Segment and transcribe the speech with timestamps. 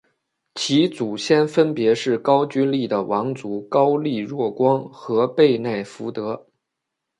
[0.55, 6.47] 其祖先分别是高句丽的王族高丽若光和背奈福德。